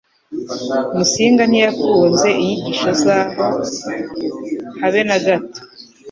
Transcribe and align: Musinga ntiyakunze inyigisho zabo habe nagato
Musinga 0.95 1.43
ntiyakunze 1.47 2.27
inyigisho 2.41 2.89
zabo 3.03 3.43
habe 4.81 4.99
nagato 5.07 5.61